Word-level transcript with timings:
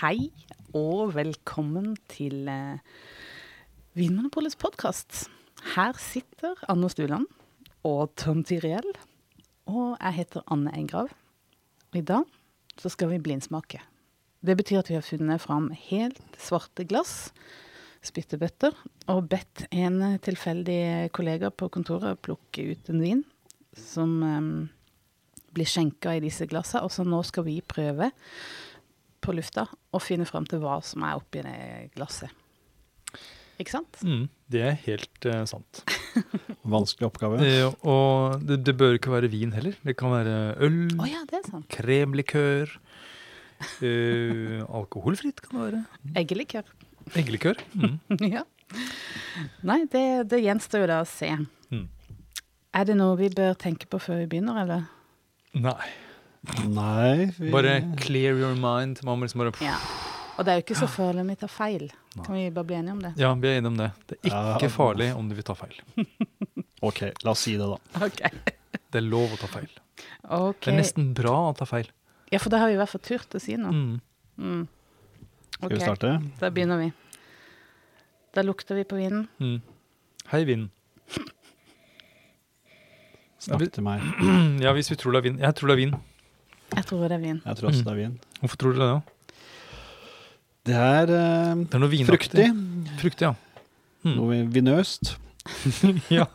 Hei 0.00 0.30
og 0.72 1.10
velkommen 1.12 1.90
til 2.08 2.46
eh, 2.48 2.78
Vinmonopolets 3.92 4.56
podkast. 4.56 5.26
Her 5.74 5.98
sitter 6.00 6.56
Anne 6.72 6.88
Stuland 6.88 7.26
og 7.84 8.14
Tom 8.16 8.40
Tyriell. 8.48 8.94
Og 9.68 9.98
jeg 9.98 10.16
heter 10.16 10.46
Anne 10.48 10.72
Engrav. 10.72 11.10
I 11.92 12.00
dag 12.00 12.24
så 12.80 12.88
skal 12.94 13.10
vi 13.10 13.18
blindsmake. 13.20 13.82
Det 14.40 14.56
betyr 14.56 14.80
at 14.80 14.88
vi 14.88 14.96
har 14.96 15.04
funnet 15.04 15.44
fram 15.44 15.68
helt 15.90 16.40
svarte 16.40 16.88
glass, 16.88 17.34
spyttebøtter, 18.00 18.72
og 19.12 19.28
bedt 19.28 19.66
en 19.68 20.00
tilfeldig 20.24 21.10
kollega 21.12 21.52
på 21.52 21.68
kontoret 21.68 22.24
plukke 22.24 22.70
ut 22.72 22.88
en 22.88 23.04
vin 23.04 23.22
som 23.76 24.16
eh, 24.24 24.50
blir 25.52 25.68
skjenka 25.68 26.16
i 26.16 26.24
disse 26.24 26.48
glassene. 26.48 26.86
Og 26.88 26.96
så 26.96 27.04
nå 27.04 27.20
skal 27.28 27.50
vi 27.52 27.60
prøve 27.60 28.08
på 29.20 29.34
lufta 29.36 29.66
og 29.68 30.02
finne 30.04 30.26
fram 30.28 30.46
til 30.48 30.62
hva 30.62 30.78
som 30.84 31.04
er 31.06 31.18
oppi 31.18 31.42
det 31.44 31.90
glasset. 31.96 32.32
Ikke 33.60 33.74
sant? 33.74 33.98
Mm, 34.06 34.24
det 34.48 34.60
er 34.64 34.76
helt 34.86 35.26
uh, 35.28 35.42
sant. 35.48 35.82
Vanskelig 36.74 37.10
oppgave. 37.10 37.40
Det, 37.42 37.52
og 37.84 38.40
det, 38.46 38.62
det 38.64 38.76
bør 38.80 38.96
ikke 38.96 39.12
være 39.12 39.28
vin 39.32 39.52
heller. 39.52 39.76
Det 39.84 39.96
kan 40.00 40.14
være 40.14 40.36
øl, 40.64 40.78
oh, 40.96 41.08
ja, 41.08 41.20
det 41.28 41.42
er 41.42 41.48
sant. 41.50 41.68
kremlikør, 41.72 42.72
uh, 43.84 44.60
alkoholfritt 44.80 45.44
kan 45.44 45.58
det 45.58 45.66
være. 45.66 45.82
Eggelikør. 46.22 46.72
Eggelikør. 47.20 47.60
Mm. 47.76 47.98
ja. 48.36 48.46
Nei, 49.66 49.82
det, 49.92 50.06
det 50.30 50.40
gjenstår 50.40 50.86
jo 50.86 50.92
da 50.94 51.00
å 51.04 51.08
se. 51.08 51.28
Mm. 51.68 51.88
Er 52.80 52.86
det 52.86 52.96
noe 52.96 53.18
vi 53.18 53.28
bør 53.34 53.58
tenke 53.60 53.90
på 53.90 54.00
før 54.00 54.22
vi 54.22 54.30
begynner, 54.30 54.62
eller? 54.64 54.88
Nei. 55.58 55.90
Nei 56.70 57.26
vi, 57.36 57.50
Bare 57.52 57.74
clear 58.00 58.38
your 58.38 58.54
mind. 58.56 59.02
Man 59.04 59.18
må 59.20 59.26
liksom 59.26 59.42
bare 59.44 59.52
Ja. 59.64 59.76
Og 60.38 60.46
det 60.46 60.52
er 60.52 60.60
jo 60.60 60.64
ikke 60.64 60.78
så 60.78 60.86
farlig 60.88 61.20
om 61.20 61.28
vi 61.28 61.36
tar 61.36 61.50
feil. 61.52 61.90
Kan 62.24 62.34
vi 62.34 62.46
bare 62.50 62.64
bli 62.64 62.76
enige 62.78 62.92
om 62.92 63.00
det? 63.02 63.12
Ja, 63.20 63.34
vi 63.34 63.48
er 63.48 63.58
enige 63.58 63.66
om 63.66 63.76
det. 63.76 63.90
Det 64.08 64.18
er 64.24 64.54
ikke 64.56 64.62
Ja. 64.62 64.68
farlig 64.72 65.14
om 65.16 65.28
du 65.28 65.34
vil 65.34 65.44
ta 65.44 65.54
feil. 65.54 65.76
Ok, 66.82 67.02
la 67.24 67.30
oss 67.34 67.40
si 67.44 67.58
det, 67.58 67.66
da. 67.68 68.06
Okay. 68.06 68.30
Det 68.90 68.96
er 68.96 69.04
lov 69.04 69.34
å 69.34 69.36
ta 69.36 69.46
feil. 69.52 69.68
Okay. 70.24 70.54
Det 70.64 70.72
er 70.72 70.78
nesten 70.78 71.10
bra 71.12 71.50
å 71.50 71.56
ta 71.58 71.66
feil. 71.68 71.90
Ja, 72.32 72.38
for 72.38 72.48
da 72.48 72.56
har 72.62 72.68
vi 72.70 72.72
i 72.72 72.78
hvert 72.80 72.88
fall 72.88 73.02
turt 73.04 73.34
å 73.36 73.40
si 73.42 73.52
noe. 73.60 73.70
Mm. 73.70 74.00
Mm. 74.38 74.62
Skal 75.58 75.74
vi 75.74 75.80
starte? 75.82 76.12
Da 76.40 76.48
begynner 76.48 76.78
vi. 76.80 76.88
Da 78.32 78.40
lukter 78.40 78.74
vi 78.80 78.84
på 78.88 78.96
vinden. 78.96 79.28
Mm. 79.44 79.60
Hei, 80.32 80.44
vinden. 80.48 80.70
Snakk 83.40 83.72
til 83.72 83.84
meg. 83.84 84.00
Ja, 84.64 84.72
hvis 84.72 84.88
vi 84.88 84.96
tror 84.96 85.12
det 85.12 85.20
er 85.20 85.28
vind. 85.28 85.40
Jeg 85.44 85.54
tror 85.60 85.68
det 85.68 85.76
er 85.76 85.82
vin. 85.84 85.94
Jeg 86.76 86.86
tror 86.86 87.06
det 87.08 87.16
er 87.16 87.22
vin. 87.22 87.40
Jeg 87.44 87.58
tror 87.58 87.70
også 87.70 87.86
det 87.86 87.92
er 87.92 87.98
vin. 88.00 88.12
Hvorfor 88.40 88.60
tror 88.62 88.76
dere 88.76 88.90
det? 88.90 89.16
Det 90.70 90.76
er 90.76 91.10
eh, 91.16 91.62
Det 91.64 91.76
er 91.78 91.82
noe 91.82 91.90
vinaktig. 91.92 92.10
fruktig. 92.12 92.46
Fruktig, 93.00 93.30
ja. 93.30 93.34
Mm. 94.04 94.14
Noe 94.16 94.38
vinøst. 94.54 95.14
ja. 96.18 96.26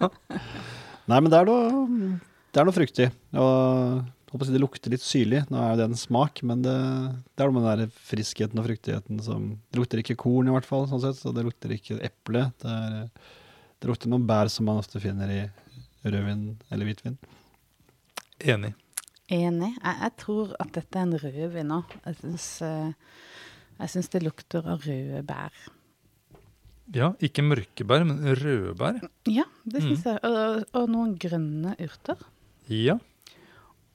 Nei, 1.06 1.20
men 1.22 1.30
det 1.32 1.40
er 1.40 1.48
noe, 1.50 1.88
det 2.52 2.62
er 2.62 2.68
noe 2.68 2.76
fruktig. 2.76 3.08
Og 3.38 3.50
jeg 3.56 4.34
håper 4.34 4.46
å 4.46 4.50
si 4.50 4.56
det 4.56 4.62
lukter 4.64 4.94
litt 4.94 5.06
syrlig. 5.06 5.44
Nå 5.54 5.62
er 5.62 5.72
jo 5.74 5.80
det 5.80 5.88
en 5.92 6.00
smak, 6.00 6.42
men 6.46 6.62
det, 6.66 6.76
det 7.38 7.46
er 7.46 7.50
noe 7.52 7.58
med 7.60 7.68
den 7.70 7.84
der 7.86 8.00
friskheten 8.10 8.60
og 8.60 8.68
fruktigheten 8.68 9.22
som 9.24 9.52
Det 9.72 9.80
lukter 9.80 10.02
ikke 10.02 10.18
korn, 10.20 10.50
i 10.50 10.56
hvert 10.56 10.68
fall, 10.68 10.88
sånn 10.92 11.04
sett, 11.06 11.22
så 11.22 11.32
det 11.36 11.46
lukter 11.48 11.72
ikke 11.78 12.02
eple. 12.04 12.48
Det, 12.62 12.74
er, 12.74 13.06
det 13.80 13.92
lukter 13.92 14.12
noen 14.12 14.26
bær 14.28 14.52
som 14.52 14.68
man 14.68 14.82
ofte 14.82 15.00
finner 15.04 15.32
i 15.32 15.44
rødvin 16.06 16.50
eller 16.74 16.90
hvitvin. 16.90 17.16
Enig. 18.46 18.74
Enig. 19.34 19.72
Jeg, 19.82 19.96
jeg 20.04 20.12
tror 20.22 20.52
at 20.62 20.74
dette 20.76 21.00
er 21.00 21.08
en 21.08 21.18
rødvin 21.18 21.72
nå. 21.72 21.80
Jeg 22.06 22.18
syns, 22.20 22.48
eh, 22.62 22.92
jeg 23.80 23.90
syns 23.96 24.12
det 24.14 24.22
lukter 24.24 24.68
av 24.70 24.86
røde 24.86 25.24
bær. 25.26 25.56
Ja, 26.94 27.08
ikke 27.26 27.42
mørke 27.42 27.88
bær, 27.90 28.04
men 28.06 28.20
røde 28.38 28.76
bær. 28.78 29.00
Ja, 29.26 29.48
det 29.66 29.82
Mm. 29.82 29.96
jeg. 30.06 30.20
Og, 30.24 30.66
og 30.78 30.90
noen 30.94 31.16
grønne 31.18 31.74
urter. 31.82 32.22
Ja. 32.70 33.00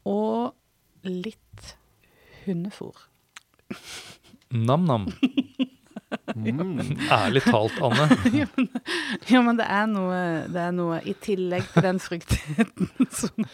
Og 0.05 0.55
litt 1.07 1.77
hundefôr. 2.47 3.07
Nam-nam. 4.51 5.07
Mm. 6.35 6.81
Ærlig 7.11 7.43
talt, 7.47 7.77
Anne. 7.83 8.07
Ja, 9.31 9.43
men 9.45 9.59
det 9.59 9.67
er 9.71 9.87
noe, 9.91 10.17
det 10.51 10.63
er 10.63 10.73
noe 10.75 11.01
i 11.07 11.15
tillegg 11.23 11.67
til 11.73 11.87
den 11.87 12.01
fruktigheten 12.03 12.91
som, 13.21 13.47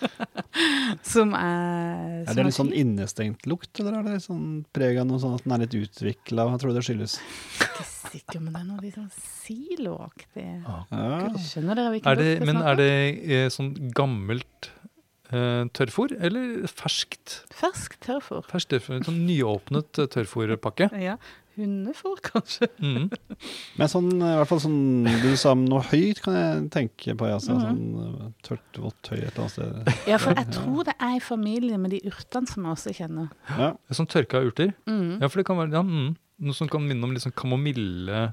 som 1.05 1.35
er 1.37 2.23
Er 2.25 2.39
det 2.39 2.47
litt 2.49 2.57
sånn 2.57 2.73
innestengt 2.77 3.49
lukt, 3.51 3.73
eller 3.81 4.01
er 4.01 4.09
det 4.09 4.23
sånn 4.25 4.63
preg 4.77 5.01
av 5.03 5.09
noe 5.11 5.21
sånn 5.23 5.37
at 5.37 5.45
den 5.45 5.57
er 5.57 5.65
litt 5.67 5.77
utvikla? 5.81 6.49
Hva 6.49 6.61
tror 6.61 6.73
du 6.73 6.81
det 6.81 6.87
skyldes? 6.89 7.19
ikke 7.61 7.87
sikker, 8.17 8.43
men 8.43 8.55
det 8.55 8.63
er 8.63 8.67
noe 8.71 8.85
litt 8.85 8.97
sånn 8.97 9.13
siloaktig. 9.45 10.49
Ja. 10.65 10.81
Skjønner 11.43 11.79
dere 11.79 11.93
hvilken 11.95 12.11
Er 12.13 12.21
det, 12.21 12.29
lukt 12.41 12.49
men 12.51 12.63
er 12.63 12.81
det 12.81 12.91
eh, 13.37 13.47
sånn 13.53 13.73
gammelt 13.97 14.71
eh, 15.31 15.65
tørrfôr, 15.77 16.15
eller 16.29 16.69
ferskt? 16.71 17.41
Fersk 17.57 17.99
tørrfôr. 18.05 18.47
Ferskt 18.51 18.75
tørrfôr, 18.75 19.03
sånn 19.07 19.25
nyåpnet 19.29 20.03
eh, 20.03 20.11
tørrfôrpakke. 20.15 20.91
Ja. 21.03 21.19
Hundefôr, 21.57 22.19
kanskje. 22.21 22.69
Mm. 22.85 23.07
Men 23.81 23.89
sånn, 23.89 24.11
i 24.21 24.33
hvert 24.37 24.49
fall 24.51 24.61
sånn 24.61 25.07
Du 25.23 25.31
sa 25.41 25.55
noe 25.57 25.81
høyt, 25.89 26.21
kan 26.25 26.37
jeg 26.37 26.67
tenke 26.75 27.15
på. 27.17 27.29
Altså, 27.33 27.57
mm. 27.57 27.63
Sånn 27.65 27.81
eh, 28.05 28.27
tørt, 28.45 28.81
vått 28.85 29.11
høy 29.13 29.19
et 29.23 29.31
eller 29.31 29.47
annet 29.47 29.55
sted. 29.57 29.91
Ja, 30.11 30.19
for 30.21 30.37
jeg 30.37 30.51
tror 30.53 30.85
det 30.91 30.97
er 31.01 31.17
i 31.17 31.23
familie 31.25 31.79
med 31.81 31.95
de 31.97 32.03
urtene 32.11 32.51
som 32.51 32.67
jeg 32.69 32.77
også 32.77 32.95
kjenner. 32.99 33.31
Ja. 33.57 33.71
Sånn 33.97 34.11
tørka 34.13 34.43
urter. 34.45 34.75
Mm. 34.91 35.17
Ja, 35.25 35.31
for 35.33 35.41
det 35.41 35.47
kan 35.49 35.61
være 35.63 35.79
ja, 35.79 35.85
mm. 35.87 36.11
noe 36.45 36.59
som 36.61 36.69
kan 36.73 36.85
minne 36.85 37.09
om 37.09 37.15
litt 37.17 37.25
sånn 37.25 37.35
kamomille, 37.37 38.27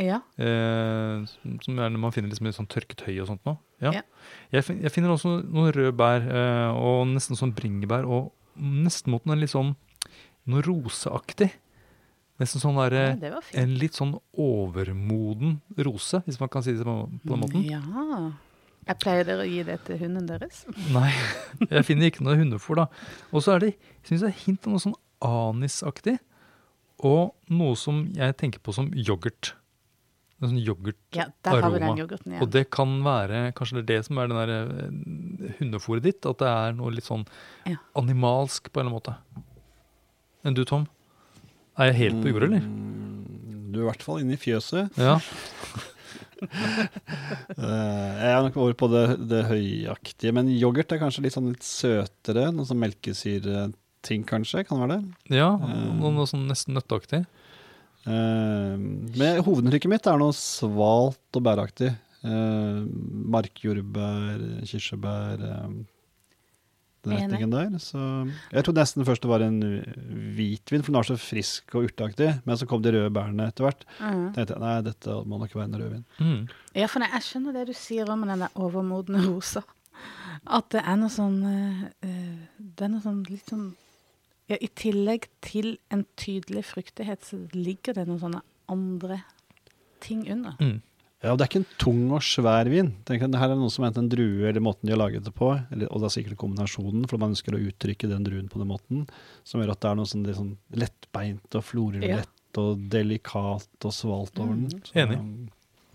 Ja. 0.00 0.22
eh, 0.40 1.24
som- 1.28 1.76
er 1.76 1.84
gjerne 1.84 2.00
man 2.00 2.12
finner 2.16 2.30
liksom 2.32 2.46
litt 2.48 2.56
sånn 2.56 2.70
tørket 2.72 3.04
høy 3.04 3.18
og 3.20 3.28
sånt 3.28 3.44
nå. 3.44 3.58
Ja. 3.84 3.92
Ja. 3.98 4.02
Jeg, 4.52 4.64
fin- 4.64 4.80
jeg 4.80 4.92
finner 4.92 5.12
også 5.12 5.42
noen 5.44 5.72
røde 5.76 5.92
bær, 5.96 6.24
eh, 6.24 6.70
og 6.72 7.06
nesten 7.12 7.36
sånn 7.36 7.52
bringebær, 7.56 8.08
og 8.08 8.32
nesten 8.56 9.12
mot 9.12 9.24
noe 9.28 9.36
litt 9.36 9.52
sånn 9.52 9.74
noe 10.50 10.62
roseaktig. 10.64 11.50
Nesten 12.40 12.62
sånn 12.62 12.78
der, 12.80 12.94
ja, 13.20 13.40
en 13.60 13.74
litt 13.76 13.98
sånn 13.98 14.14
overmoden 14.40 15.58
rose, 15.84 16.22
hvis 16.24 16.38
man 16.40 16.48
kan 16.52 16.64
si 16.64 16.72
det 16.78 16.86
på, 16.88 16.94
på 17.20 17.34
den 17.34 17.42
måten. 17.42 17.66
Ja. 17.68 17.82
Jeg 18.88 18.96
pleier 19.02 19.26
dere 19.28 19.44
å 19.44 19.48
gi 19.50 19.60
det 19.68 19.76
til 19.86 19.98
hunden 20.00 20.24
deres? 20.26 20.62
Nei, 20.96 21.10
jeg 21.68 21.84
finner 21.86 22.08
ikke 22.08 22.24
noe 22.24 22.38
hundefôr, 22.40 22.80
da. 22.80 22.86
Og 23.30 23.44
så 23.44 23.58
er 23.58 23.66
det 23.66 23.72
synes 24.08 24.24
jeg, 24.24 24.38
hint 24.46 24.64
av 24.66 24.72
noe 24.74 24.82
sånn 24.82 24.96
anisaktig, 25.20 26.16
og 27.04 27.34
noe 27.52 27.76
som 27.80 28.06
jeg 28.16 28.36
tenker 28.40 28.60
på 28.64 28.72
som 28.76 28.88
yoghurt. 28.96 29.52
En 30.40 30.48
sånn 30.54 30.62
yoghurtaroma. 30.64 31.16
Ja, 31.16 31.26
der 31.44 31.60
har 31.64 31.72
vi 31.74 31.80
den 31.84 32.00
yoghurten 32.00 32.32
igjen. 32.32 32.42
Og 32.44 32.50
det 32.56 32.62
kan 32.72 32.94
være 33.04 33.42
kanskje 33.56 33.78
det 33.78 33.82
er 33.84 33.88
det 33.90 34.06
som 34.08 34.20
er 34.20 34.30
den 34.32 34.40
der 34.40 34.52
eh, 34.56 35.52
hundefôret 35.60 36.04
ditt, 36.08 36.24
at 36.28 36.40
det 36.40 36.48
er 36.48 36.76
noe 36.80 36.92
litt 36.96 37.04
sånn 37.08 37.26
Ja. 37.68 37.76
animalsk 38.00 38.72
på 38.72 38.80
en 38.80 38.88
eller 38.88 38.96
annen 38.96 38.96
måte. 38.96 39.44
Enn 40.48 40.56
du, 40.56 40.64
Tom? 40.68 40.88
Er 41.78 41.90
jeg 41.92 41.98
helt 42.00 42.22
på 42.24 42.32
jordet, 42.32 42.48
eller? 42.50 42.64
Mm, 42.66 43.70
Du 43.72 43.78
er 43.78 43.84
i 43.84 43.88
hvert 43.90 44.02
fall 44.02 44.20
inne 44.24 44.34
i 44.34 44.40
fjøset. 44.42 44.90
Ja. 44.98 45.18
Eh, 46.40 48.12
jeg 48.16 48.30
er 48.32 48.42
nok 48.46 48.54
over 48.56 48.72
på 48.80 48.86
det, 48.88 49.02
det 49.28 49.42
høyaktige, 49.44 50.30
men 50.32 50.48
yoghurt 50.48 50.88
er 50.94 51.00
kanskje 51.02 51.20
litt 51.26 51.34
sånn 51.34 51.50
litt 51.52 51.66
søtere. 51.66 52.46
Noe 52.56 52.64
sånn 52.64 52.80
melkesyreting, 52.80 54.22
kanskje? 54.24 54.62
Kan 54.64 54.80
det 54.80 54.86
være 54.86 54.94
det? 55.02 55.36
ja 55.36 55.50
Eh. 55.60 55.82
noe, 56.00 56.12
noe 56.16 56.24
sånn 56.30 56.46
nesten 56.48 56.72
nøtteaktig. 56.78 57.20
Eh, 58.08 58.76
men 58.80 59.42
hovedinntrykket 59.44 59.92
mitt 59.92 60.08
er 60.08 60.16
noe 60.22 60.32
svalt 60.32 61.36
og 61.36 61.44
bæraktig. 61.44 61.92
Markjordbær, 63.36 64.40
kirsebær 64.68 65.44
Den 67.06 67.16
retningen 67.16 67.52
der. 67.52 67.74
Så 67.80 67.98
jeg 68.52 68.64
trodde 68.66 68.82
nesten 68.82 69.06
først 69.08 69.24
det 69.24 69.30
var 69.30 69.44
en 69.44 69.60
hvitvin, 70.36 70.82
for 70.84 70.92
den 70.92 70.98
var 70.98 71.08
så 71.08 71.16
frisk 71.20 71.74
og 71.74 71.88
urteaktig. 71.88 72.32
Men 72.44 72.60
så 72.60 72.68
kom 72.68 72.82
de 72.84 72.92
røde 72.94 73.12
bærene 73.14 73.48
etter 73.48 73.66
hvert. 73.66 73.86
Mm. 73.98 74.26
tenkte 74.36 74.56
jeg 74.56 74.62
nei, 74.64 74.74
dette 74.90 75.18
må 75.24 75.40
nok 75.40 75.56
være 75.56 75.68
en 75.70 75.78
rødvin. 75.80 76.06
Mm. 76.20 76.40
Ja, 76.76 76.88
for 76.90 77.06
jeg 77.06 77.26
skjønner 77.26 77.56
det 77.56 77.68
du 77.70 77.76
sier 77.76 78.10
om 78.12 78.26
den 78.28 78.44
der 78.44 78.60
overmodne 78.60 79.24
rosa. 79.28 79.64
At 80.48 80.70
det 80.72 80.82
er 80.88 80.96
noe 80.96 81.12
sånn 81.12 81.40
eh, 81.44 81.80
eh, 82.06 82.36
Det 82.56 82.86
er 82.86 82.92
noe 82.94 83.02
sånn 83.04 83.18
litt 83.28 83.50
sånn 83.50 83.66
ja, 84.48 84.56
I 84.56 84.70
tillegg 84.74 85.28
til 85.44 85.74
en 85.94 86.06
tydelig 86.18 86.64
fruktighet, 86.72 87.22
så 87.22 87.38
ligger 87.54 87.94
det 87.94 88.06
noen 88.08 88.22
sånne 88.22 88.40
andre 88.72 89.20
ting 90.02 90.24
under. 90.32 90.56
Mm. 90.58 90.80
Ja, 91.20 91.34
og 91.34 91.38
Det 91.38 91.44
er 91.44 91.50
ikke 91.50 91.60
en 91.60 91.72
tung 91.82 92.02
og 92.16 92.22
svær 92.24 92.68
vin. 92.72 92.94
Tenk 93.04 93.20
det 93.28 93.40
her 93.42 93.52
er 93.52 93.58
noe 93.60 93.68
som 93.72 93.84
enten 93.84 94.06
en 94.06 94.10
drue 94.12 94.48
eller 94.48 94.62
måten 94.64 94.88
de 94.88 94.94
har 94.94 95.00
laget 95.02 95.26
det 95.26 95.34
på, 95.36 95.50
eller, 95.70 95.90
og 95.92 96.00
det 96.00 96.08
er 96.08 96.14
sikkert 96.16 96.38
kombinasjonen, 96.40 97.04
for 97.10 97.20
man 97.20 97.34
ønsker 97.34 97.56
å 97.56 97.60
uttrykke 97.60 98.08
den 98.08 98.24
druen 98.24 98.48
på 98.48 98.60
den 98.62 98.70
måten, 98.72 99.02
som 99.44 99.60
gjør 99.60 99.74
at 99.74 99.82
det 99.84 99.90
er 99.90 99.98
noe 100.00 100.08
sånn, 100.08 100.24
litt 100.24 100.38
sånn 100.40 100.54
lettbeint 100.80 101.58
og 101.60 101.66
florlett 101.68 102.60
og 102.60 102.86
delikat 102.90 103.84
og 103.86 103.92
svalt 103.94 104.40
over 104.40 104.56
den. 104.56 104.80
Så, 104.88 104.96
Enig. 105.04 105.20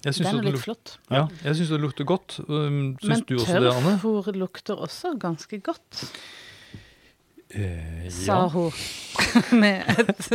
Det 0.06 0.12
Jeg 0.12 0.18
syns 0.20 0.28
er 0.30 0.36
det, 0.38 0.44
litt 0.46 0.54
luk 0.60 0.62
flott. 0.68 0.92
ja, 1.10 1.24
jeg 1.42 1.56
synes 1.58 1.70
det 1.74 1.80
lukter 1.82 2.06
godt. 2.06 2.36
Um, 2.46 2.76
Men 2.78 2.98
Syns 3.02 3.26
du 3.26 3.36
også 3.40 3.60
det, 3.66 3.72
Anne? 3.74 3.82
Men 3.82 3.98
tørrfôr 3.98 4.38
lukter 4.38 4.78
også 4.86 5.16
ganske 5.18 5.58
godt, 5.66 6.04
Eh, 7.56 8.10
sa 8.12 8.42
ja. 8.44 8.48
hun. 8.52 8.72
med 9.62 9.88
et 10.02 10.26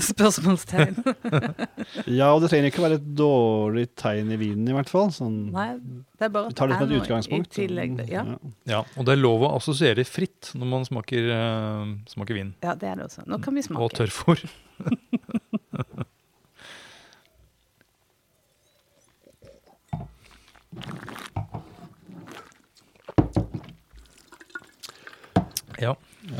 spørsmålstegn. 0.00 1.02
Ja, 2.18 2.30
og 2.32 2.40
det 2.42 2.50
trenger 2.52 2.70
ikke 2.70 2.84
være 2.84 2.96
et 3.00 3.08
dårlig 3.18 3.86
tegn 3.98 4.30
i 4.32 4.38
vinen, 4.40 4.68
i 4.70 4.76
hvert 4.76 4.88
fall. 4.88 5.10
Sånn, 5.12 5.50
Nei, 5.52 5.74
det 6.16 6.28
er 6.28 6.32
bare 6.32 6.48
vi 6.48 6.54
at 6.54 6.58
tar 6.60 6.70
det 6.70 6.78
som 6.78 6.84
et 6.84 6.86
er 6.86 6.92
noe 6.94 7.04
utgangspunkt. 7.04 7.50
I 7.52 7.58
tillegg, 7.58 8.00
ja. 8.08 8.24
Ja, 8.70 8.82
og 8.96 9.08
det 9.08 9.16
er 9.16 9.20
lov 9.20 9.44
å 9.44 9.52
assosiere 9.58 10.06
fritt 10.08 10.52
når 10.56 10.72
man 10.72 10.88
smaker, 10.88 11.30
uh, 11.34 11.92
smaker 12.10 12.38
vin. 12.38 12.54
ja, 12.64 12.76
det 12.78 12.92
er 12.92 13.00
det 13.00 13.10
også. 13.10 13.26
Nå 13.28 13.40
kan 13.44 13.58
vi 13.58 13.66
smake. 13.66 13.84
Og 13.84 13.96
tørrfôr. 13.98 14.44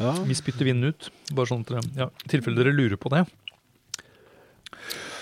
ja, 0.01 0.13
vi 0.27 0.35
spytter 0.39 0.65
vinden 0.69 0.91
ut. 0.95 1.11
Bare 1.37 1.47
sånn 1.51 1.63
at 1.67 1.71
dere, 1.75 1.85
ja, 1.97 2.09
I 2.25 2.29
tilfelle 2.33 2.57
dere 2.59 2.73
lurer 2.75 2.97
på 3.01 3.13
det. 3.13 3.27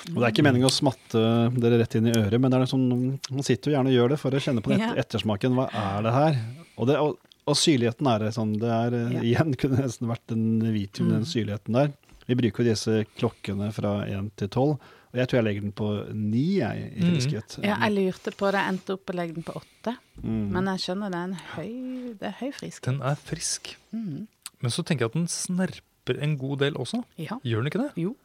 Og 0.09 0.17
det 0.23 0.25
er 0.25 0.33
ikke 0.33 0.45
meningen 0.47 0.69
å 0.69 0.73
smatte 0.73 1.21
dere 1.61 1.79
rett 1.83 1.95
inn 1.99 2.07
i 2.09 2.15
øret, 2.17 2.39
men 2.41 2.51
det 2.53 2.61
er 2.63 2.71
sånn, 2.71 2.87
man 3.29 3.45
sitter 3.45 3.71
jo 3.73 3.77
gjerne 3.77 3.91
og 3.93 3.97
gjør 3.99 4.13
det 4.15 4.19
for 4.23 4.31
å 4.39 4.41
kjenne 4.41 4.63
på 4.65 4.73
den 4.73 4.81
et- 4.87 5.01
ettersmaken. 5.05 5.57
Hva 5.59 5.67
er 5.69 6.03
det 6.07 6.13
her? 6.15 6.39
Og, 6.79 6.87
det, 6.89 6.97
og, 6.97 7.19
og 7.49 7.57
syrligheten 7.59 8.09
er 8.09 8.19
det 8.25 8.31
sånn. 8.37 8.55
Det 8.63 8.71
er 8.73 8.95
eh, 8.97 9.17
Ja. 9.19 9.21
igjen 9.33 9.57
kunne 9.61 9.83
nesten 9.85 10.09
vært 10.09 10.33
en 10.33 10.47
hvitjum, 10.63 11.11
den 11.13 11.25
Mm. 11.27 11.29
syrligheten 11.29 11.73
der. 11.77 11.93
Vi 12.29 12.35
bruker 12.37 12.65
jo 12.65 12.71
disse 12.71 13.05
klokkene 13.19 13.69
fra 13.73 13.93
1 14.07 14.31
til 14.37 14.49
12, 14.49 14.79
og 15.09 15.15
jeg 15.17 15.29
tror 15.29 15.39
jeg 15.41 15.45
legger 15.49 15.63
den 15.67 15.73
på 15.77 15.91
9 16.13 16.47
jeg, 16.57 16.89
i 16.97 17.01
Mm. 17.05 17.13
friskhet. 17.13 17.59
Ja, 17.65 17.77
jeg 17.85 17.93
lurte 17.99 18.33
på 18.37 18.51
det, 18.53 18.61
endte 18.65 18.93
opp 18.97 19.07
å 19.13 19.15
legge 19.17 19.35
den 19.35 19.43
på 19.45 19.57
åtte. 19.61 19.97
Mm. 20.23 20.51
Men 20.53 20.65
jeg 20.73 20.79
skjønner 20.87 21.11
det 21.13 21.21
er 21.21 21.29
en 21.29 21.39
høy, 21.57 22.15
det 22.19 22.29
er 22.33 22.37
høy 22.41 22.53
frisk. 22.53 22.83
Den 22.85 23.03
er 23.03 23.17
frisk. 23.17 23.75
Mm. 23.93 24.27
Men 24.63 24.71
så 24.75 24.83
tenker 24.85 25.07
jeg 25.07 25.13
at 25.13 25.19
den 25.21 25.29
snerper 25.31 26.19
en 26.23 26.37
god 26.41 26.59
del 26.65 26.75
også. 26.81 27.03
Ja. 27.21 27.39
Gjør 27.45 27.63
den 27.63 27.71
ikke 27.73 27.83
det? 27.85 27.91
Jo. 28.03 28.17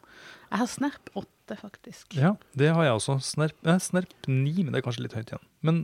Jeg 0.50 0.58
har 0.58 0.66
snerp 0.70 1.10
åtte, 1.18 1.56
faktisk. 1.60 2.14
Ja, 2.16 2.34
det 2.56 2.70
har 2.74 2.84
jeg 2.86 2.94
også. 2.98 3.18
Snerp, 3.22 3.56
eh, 3.66 3.78
snerp 3.82 4.12
ni, 4.30 4.54
men 4.62 4.72
det 4.72 4.80
er 4.80 4.86
kanskje 4.90 5.02
litt 5.06 5.12
høyt 5.18 5.30
igjen. 5.32 5.44
Men 5.62 5.82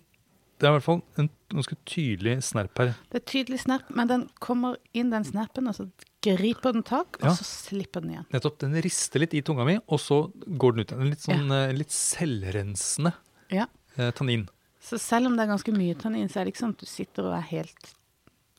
det 0.60 0.68
er 0.68 0.74
i 0.74 0.78
hvert 0.78 0.84
fall 0.84 1.02
en 1.18 1.30
ganske 1.50 1.76
tydelig 1.88 2.34
snerp 2.44 2.76
her. 2.78 2.94
Det 3.10 3.20
er 3.22 3.26
tydelig 3.30 3.60
snerp, 3.62 3.88
men 3.96 4.06
den 4.10 4.26
kommer 4.40 4.76
inn, 4.92 5.10
den 5.10 5.24
snerpen, 5.24 5.68
og 5.70 5.74
så 5.78 5.86
griper 6.22 6.72
den 6.76 6.82
tak, 6.84 7.16
og 7.22 7.30
Ja. 7.30 7.34
så 7.34 7.44
slipper 7.48 8.02
den 8.02 8.10
igjen. 8.12 8.26
Nettopp, 8.32 8.58
Den 8.58 8.74
rister 8.82 9.20
litt 9.20 9.32
i 9.34 9.40
tunga 9.40 9.64
mi, 9.64 9.78
og 9.88 9.98
så 9.98 10.30
går 10.34 10.72
den 10.76 10.80
ut 10.84 10.92
igjen. 10.92 11.00
En 11.00 11.10
litt 11.10 11.24
sånn 11.24 11.48
ja. 11.48 11.72
litt 11.72 11.90
selvrensende 11.90 13.14
Ja. 13.50 13.66
eh, 13.96 14.10
tannin. 14.12 14.48
Så 14.80 14.98
selv 14.98 15.26
om 15.26 15.36
det 15.36 15.44
er 15.48 15.52
ganske 15.56 15.72
mye 15.76 15.94
tannin, 15.96 16.28
så 16.28 16.40
er 16.40 16.44
det 16.44 16.54
ikke 16.54 16.64
sånn 16.66 16.74
at 16.76 16.78
du 16.78 16.86
sitter 16.86 17.24
og 17.24 17.36
er 17.38 17.42
helt 17.50 17.94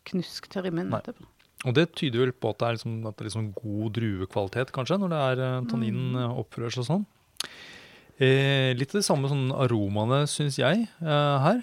knusktørr 0.05 0.67
i 0.67 0.71
munnen 0.73 0.93
etterpå. 0.99 1.25
Og 1.61 1.75
det 1.77 1.91
tyder 1.93 2.23
vel 2.23 2.33
på 2.33 2.51
at 2.51 2.61
det 2.61 2.67
er, 2.67 2.77
liksom, 2.77 2.95
at 3.05 3.17
det 3.17 3.23
er 3.23 3.29
liksom 3.29 3.51
god 3.57 3.97
druekvalitet, 3.97 4.71
kanskje, 4.73 4.97
når 5.01 5.11
det 5.13 5.19
er 5.25 5.43
eh, 5.45 5.57
tanninen 5.69 6.15
opprørs 6.17 6.39
oppfører 6.41 6.77
seg 6.77 6.87
sånn. 6.87 7.03
Eh, 8.21 8.71
litt 8.77 8.93
det 8.93 9.03
samme 9.05 9.29
sånn 9.29 9.49
aromaene, 9.53 10.23
syns 10.29 10.57
jeg, 10.61 10.87
eh, 11.01 11.37
her. 11.45 11.61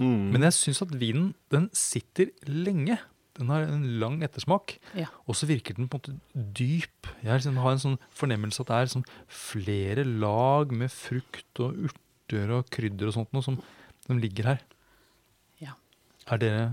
Mm. 0.00 0.30
Men 0.34 0.46
jeg 0.48 0.56
syns 0.56 0.82
at 0.86 0.94
vinen 0.98 1.32
den 1.52 1.68
sitter 1.76 2.30
lenge. 2.46 2.98
Den 3.38 3.50
har 3.52 3.66
en 3.66 3.84
lang 4.00 4.20
ettersmak. 4.26 4.76
Ja. 4.98 5.08
Og 5.26 5.38
så 5.38 5.48
virker 5.48 5.76
den 5.76 5.88
på 5.90 5.98
en 5.98 6.02
måte 6.02 6.52
dyp. 6.58 7.10
Jeg 7.22 7.40
liksom 7.40 7.60
har 7.62 7.74
en 7.74 7.82
sånn 7.82 7.98
fornemmelse 8.14 8.62
at 8.64 8.70
det 8.70 8.78
er 8.78 8.92
sånn 8.94 9.08
flere 9.26 10.04
lag 10.06 10.74
med 10.74 10.92
frukt 10.92 11.62
og 11.62 11.86
urter 11.88 12.54
og 12.58 12.70
krydder 12.74 13.10
og 13.10 13.16
sånt 13.16 13.32
noe 13.34 13.46
som, 13.46 13.58
som 14.06 14.20
ligger 14.22 14.52
her. 14.52 14.62
Ja. 15.62 15.76
Er 16.30 16.42
dere 16.42 16.64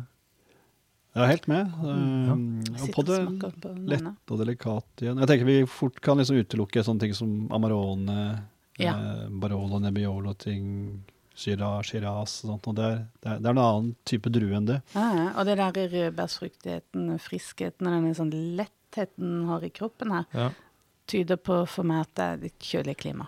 Jeg 1.18 1.24
er 1.26 1.32
helt 1.34 1.48
med. 1.50 1.72
Ja. 1.82 1.94
Um, 1.98 2.42
og 2.78 2.90
på 2.94 3.04
det 3.08 3.18
lette 3.26 3.72
lett 3.90 4.32
og 4.36 4.42
delikat 4.44 5.02
igjen. 5.02 5.18
Jeg 5.24 5.30
tenker 5.32 5.48
vi 5.50 5.56
fort 5.66 5.98
kan 6.06 6.20
liksom 6.22 6.38
utelukke 6.44 6.84
sånne 6.86 7.02
ting 7.08 7.16
som 7.18 7.32
Amarone, 7.58 8.18
Ja. 8.78 8.92
eh, 8.94 9.24
Barolo, 9.42 9.80
Nebbiolo-ting, 9.82 10.68
Syra, 11.34 11.82
Shiraz 11.84 12.44
og 12.46 12.52
sånt. 12.52 12.68
Og 12.70 12.76
det, 12.78 12.86
er, 12.86 13.00
det, 13.24 13.32
er, 13.32 13.40
det 13.42 13.50
er 13.50 13.56
en 13.56 13.64
annen 13.64 13.90
type 14.06 14.30
drue 14.34 14.54
enn 14.60 14.70
det. 14.70 14.78
Ja, 14.94 15.08
ja. 15.18 15.26
Og 15.40 15.46
det 15.50 15.58
der 15.58 15.90
rødbærsfruktigheten, 15.96 17.10
friskheten 17.26 17.90
og 17.90 17.98
denne 17.98 18.14
sånn 18.18 18.32
lettheten 18.60 19.26
den 19.40 19.50
har 19.50 19.66
i 19.66 19.72
kroppen 19.74 20.14
her, 20.14 20.30
ja. 20.38 20.52
tyder 21.10 21.38
på 21.42 21.64
for 21.70 21.84
meg 21.90 22.06
at 22.06 22.14
det 22.18 22.28
er 22.30 22.42
litt 22.46 22.60
kjølig 22.70 22.98
klima. 23.02 23.28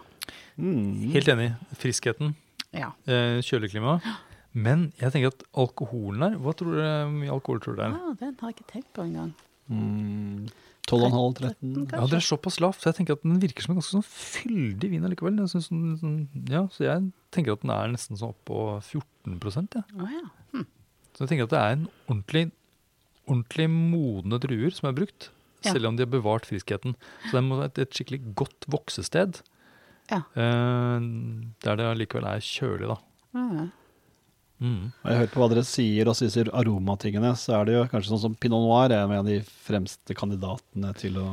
Mm. 0.61 1.09
Helt 1.17 1.27
enig. 1.33 1.49
Friskheten, 1.81 2.35
Ja. 2.77 2.91
eh, 3.09 3.41
kjøleklima. 3.41 3.97
Men 4.53 4.87
jeg 4.97 5.11
tenker 5.13 5.27
at 5.33 5.43
alkoholen 5.53 6.23
her 6.25 6.37
Hva 6.41 6.53
tror 6.57 6.73
dere 6.73 7.03
mye 7.13 7.29
alkohol 7.29 7.59
tror 7.61 7.75
dere 7.77 7.91
det 7.91 7.99
er? 7.99 7.99
Ah, 8.09 8.15
den 8.17 8.35
har 8.39 8.49
jeg 8.49 8.55
ikke 8.57 8.71
tenkt 8.71 8.89
på 8.97 9.03
engang. 9.05 9.33
Mm. 9.69 10.47
12,5-13. 10.89 11.85
Kanskje. 11.85 11.99
Ja, 11.99 12.07
det 12.09 12.17
er 12.17 12.25
såpass 12.25 12.57
lavt, 12.63 12.81
så 12.81 12.89
jeg 12.89 12.97
tenker 12.97 13.13
at 13.19 13.25
den 13.25 13.39
virker 13.43 13.61
som 13.65 13.75
en 13.75 13.79
ganske 13.79 13.93
sånn 13.93 14.07
fyldig 14.09 14.89
vin 14.89 15.05
allikevel. 15.05 15.37
Jeg 15.43 15.51
synes 15.53 15.67
den, 15.69 15.97
sånn, 16.01 16.15
ja, 16.49 16.63
så 16.73 16.85
jeg 16.87 17.03
tenker 17.35 17.53
at 17.53 17.61
den 17.65 17.73
er 17.75 17.91
nesten 17.93 18.17
sånn 18.17 18.33
oppå 18.33 18.61
14 18.81 19.37
ja. 19.75 19.83
Å 20.01 20.09
ja. 20.09 20.23
Hm. 20.55 20.65
Så 21.13 21.23
jeg 21.25 21.29
tenker 21.33 21.45
at 21.49 21.53
det 21.53 21.59
er 21.61 21.75
en 21.77 21.85
ordentlig, 22.09 22.43
ordentlig 23.29 23.67
modne 23.69 24.39
druer 24.41 24.73
som 24.73 24.89
er 24.89 24.97
brukt, 24.97 25.29
Ja. 25.61 25.73
selv 25.75 25.89
om 25.89 25.95
de 25.99 26.05
har 26.05 26.09
bevart 26.13 26.45
friskheten. 26.47 26.93
Så 27.27 27.35
det 27.35 27.43
må 27.43 27.57
være 27.59 27.69
et, 27.73 27.79
et 27.83 27.91
skikkelig 27.97 28.33
godt 28.39 28.65
voksested, 28.71 29.41
Ja. 30.09 30.23
eh, 30.39 30.99
der 31.61 31.75
det 31.75 31.85
allikevel 31.85 32.25
er 32.25 32.39
kjølig, 32.41 32.87
da. 32.87 32.97
Ja. 33.35 33.67
Mm. 34.61 34.91
Jeg 35.05 35.17
hører 35.21 35.31
på 35.33 35.39
hva 35.39 35.49
dere 35.53 35.63
sier, 35.63 36.07
og 36.11 36.15
så 36.19 36.25
disse 36.27 36.43
aromatingene, 36.51 37.31
så 37.39 37.61
er 37.61 37.65
det 37.69 37.73
jo 37.77 37.83
kanskje 37.91 38.11
sånn 38.11 38.19
som 38.25 38.35
Pinot 38.35 38.59
Noir 38.65 38.91
er 38.91 39.05
en 39.05 39.13
av 39.21 39.25
de 39.25 39.39
fremste 39.41 40.13
kandidatene 40.19 40.93
til 40.99 41.15
å 41.15 41.27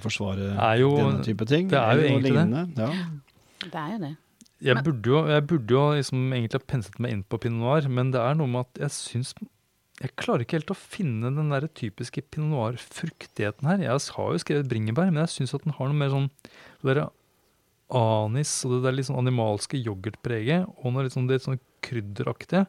forsvare 0.00 0.52
jo- 0.78 0.96
denne 0.96 1.24
type 1.26 1.44
ting. 1.46 1.68
det 1.68 1.78
er 1.80 1.96
jo 1.98 2.04
egentlig 2.08 2.32
lignende. 2.32 2.74
det. 2.74 2.86
Ja. 2.86 3.08
Det 3.64 3.74
er 3.74 3.90
jo 3.92 3.98
det. 4.04 4.16
Jeg, 4.64 4.74
Men- 4.76 4.84
burde 4.84 5.04
jo, 5.10 5.26
jeg 5.26 5.46
burde 5.46 5.68
jo 5.70 5.82
liksom 5.98 6.30
egentlig 6.32 6.52
ha 6.52 6.58
penslet 6.72 6.98
meg 7.00 7.12
inn 7.12 7.24
på 7.24 7.40
pinot 7.40 7.60
noir, 7.60 7.88
men 7.90 8.10
det 8.12 8.20
er 8.20 8.34
noe 8.34 8.46
med 8.46 8.60
at 8.66 8.80
jeg 8.86 8.90
syns 8.90 9.34
Jeg 10.00 10.10
klarer 10.16 10.40
ikke 10.42 10.58
helt 10.58 10.70
å 10.72 10.76
finne 10.76 11.30
den 11.36 11.50
der 11.50 11.68
typiske 11.68 12.20
pinot 12.30 12.50
noir-fruktigheten 12.50 13.62
her. 13.62 13.78
Jeg 13.78 13.88
har 14.16 14.32
jo 14.32 14.38
skrevet 14.42 14.66
bringebær, 14.68 15.06
men 15.12 15.22
jeg 15.26 15.30
syns 15.46 15.54
at 15.54 15.62
den 15.62 15.72
har 15.72 15.86
noe 15.86 15.94
mer 15.94 16.08
sånn 16.10 16.30
anis 17.98 18.52
og 18.66 18.76
det 18.76 18.82
der 18.86 18.96
litt 18.98 19.08
sånn 19.08 19.20
animalske 19.22 19.78
yoghurtpreget, 19.80 20.66
og 20.82 20.92
noe 20.94 21.06
litt 21.06 21.14
sånn, 21.16 21.26
det 21.30 21.38
litt 21.38 21.46
sånn 21.48 21.60
krydderaktige, 21.84 22.66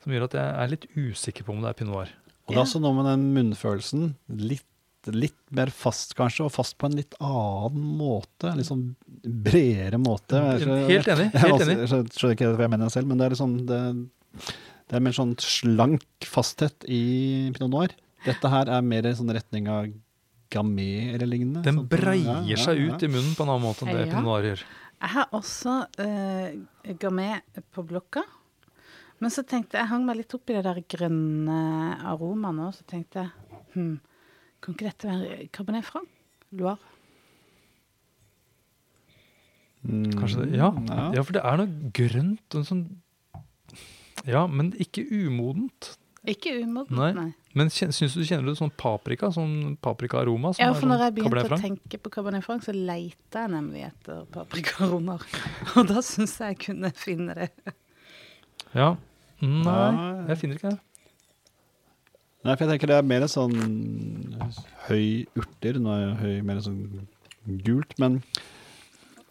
som 0.00 0.14
gjør 0.14 0.26
at 0.28 0.36
jeg 0.38 0.56
er 0.64 0.72
litt 0.72 0.86
usikker 0.96 1.44
på 1.46 1.54
om 1.54 1.62
det 1.64 1.70
er 1.72 1.78
pinot 1.80 1.94
noir. 1.94 2.12
Og 2.46 2.54
det 2.54 2.58
er 2.58 2.64
også 2.64 2.80
noe 2.82 2.96
med 2.96 3.06
den 3.06 3.26
munnfølelsen. 3.36 4.06
Litt, 4.40 4.66
litt 5.14 5.36
mer 5.54 5.70
fast, 5.70 6.16
kanskje, 6.18 6.46
og 6.48 6.54
fast 6.54 6.74
på 6.80 6.88
en 6.88 6.96
litt 6.98 7.14
annen 7.22 7.84
måte. 8.00 8.50
Litt 8.58 8.66
sånn 8.66 8.88
bredere 9.22 10.00
måte. 10.02 10.40
Skjønner- 10.58 10.88
Helt 10.90 11.10
enig. 11.14 11.28
Helt 11.36 11.62
enig. 11.66 11.76
jeg 11.84 11.92
skjønner 11.92 12.34
ikke 12.34 12.50
hva 12.56 12.66
jeg 12.66 12.72
mener 12.74 12.90
selv, 12.96 13.06
men 13.12 13.20
det 13.20 13.26
er 13.28 13.36
liksom 13.36 13.54
det, 13.70 13.80
det 14.90 14.98
er 14.98 15.04
mer 15.06 15.14
sånn 15.16 15.36
slank 15.38 16.26
fasthet 16.26 16.88
i 16.90 17.02
pinot 17.54 17.70
noir. 17.70 17.94
Dette 18.26 18.50
her 18.52 18.68
er 18.68 18.82
mer 18.84 19.06
i 19.06 19.14
sånn 19.16 19.30
retning 19.32 19.68
av 19.72 19.86
gamay 20.50 21.14
eller 21.14 21.30
lignende. 21.30 21.62
Den 21.66 21.80
Sånn 21.82 21.88
breier 21.90 22.42
ja, 22.42 22.56
ja, 22.56 22.58
seg 22.60 22.80
ut 22.82 23.02
i 23.06 23.10
munnen 23.12 23.34
på 23.38 23.44
en 23.46 23.52
annen 23.54 23.64
måte 23.64 23.86
enn 23.86 23.94
det 23.94 24.06
Ja. 24.06 24.10
pinot 24.12 24.26
noir 24.28 24.48
gjør. 24.50 24.64
Jeg 25.00 25.10
har 25.14 25.30
også 25.32 25.74
uh, 26.02 26.94
gamay 27.00 27.40
på 27.72 27.84
blokka. 27.88 28.22
Men 29.20 29.30
så 29.32 29.42
tenkte 29.44 29.76
jeg, 29.76 29.84
jeg 29.84 29.90
hang 29.92 30.04
meg 30.08 30.16
litt 30.16 30.34
opp 30.34 30.48
i 30.48 30.54
det 30.56 30.62
der 30.64 30.80
grønne 30.88 31.56
aromaen 32.08 32.56
nå, 32.56 32.70
så 32.72 32.84
tenkte 32.88 33.20
jeg 33.26 33.58
hm, 33.74 33.98
kan 34.64 34.74
ikke 34.74 34.86
dette 34.88 35.08
være 35.08 35.48
Cabernet 35.52 35.84
Franc? 35.84 36.08
Loire? 36.56 36.78
Mm, 39.84 40.10
Kanskje 40.16 40.44
det? 40.44 40.56
Ja. 40.58 40.70
ja. 40.88 41.04
ja, 41.16 41.22
for 41.24 41.36
det 41.36 41.42
er 41.44 41.60
noe 41.62 41.92
grønt 41.96 42.56
sånn 42.68 42.82
Ja, 44.28 44.42
men 44.46 44.74
ikke 44.76 45.06
umodent. 45.08 45.94
Ikke 46.28 46.52
umodent, 46.60 46.92
Nei. 46.98 47.12
nei. 47.16 47.30
Men 47.58 47.70
syns 47.74 47.98
du 47.98 48.22
kjenner 48.22 48.46
du 48.46 48.54
sånn 48.54 48.70
paprika? 48.78 49.32
Sånn 49.34 49.74
paprikaaroma? 49.82 50.52
som 50.54 50.62
Ja, 50.62 50.70
for 50.76 50.86
når 50.86 51.00
sånn 51.00 51.06
jeg 51.08 51.14
begynte 51.16 51.56
å 51.56 51.58
tenke 51.58 51.98
på 51.98 52.12
Cabernet 52.14 52.46
Franc, 52.46 52.62
så 52.62 52.74
leita 52.74 53.44
jeg 53.44 53.52
nemlig 53.56 53.82
etter 53.88 54.20
paprikaromer. 54.30 55.24
Og 55.74 55.88
da 55.90 56.04
syns 56.06 56.36
jeg 56.38 56.54
jeg 56.54 56.60
kunne 56.68 56.92
finne 56.94 57.34
det. 57.40 57.50
Ja. 58.76 58.92
Nei, 59.40 59.90
jeg 60.30 60.38
finner 60.38 60.60
ikke 60.60 60.74
det. 60.76 60.78
Nei, 62.40 62.54
for 62.54 62.64
jeg 62.64 62.72
tenker 62.72 62.92
det 62.92 63.00
er 63.00 63.10
mer 63.10 63.26
sånn 63.28 63.56
høy 64.86 65.26
urter. 65.36 65.82
Nå 65.82 65.96
er 65.96 66.14
høy 66.22 66.38
mer 66.46 66.62
sånn 66.64 66.80
gult, 67.66 67.98
men 68.00 68.22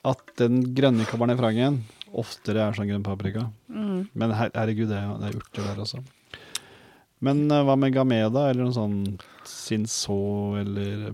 at 0.07 0.21
den 0.41 0.61
grønne 0.75 1.07
cabernet 1.07 1.39
frangen 1.39 1.81
oftere 2.19 2.67
er 2.67 2.75
sånn 2.75 2.89
grønn 2.91 3.05
paprika. 3.05 3.47
Mm. 3.71 4.09
Men 4.11 4.35
her, 4.35 4.51
herregud, 4.53 4.91
det 4.91 4.99
er, 4.99 5.15
det 5.21 5.31
er 5.31 5.39
urter 5.39 5.69
der 5.71 5.83
også. 5.87 6.03
Men 7.25 7.45
uh, 7.51 7.63
hva 7.67 7.75
med 7.79 7.93
Gameda. 7.95 8.45
Eller 8.51 8.63
noe 8.67 8.75
sånn 8.75 8.99
Sinso, 9.49 10.19
eller 10.59 11.09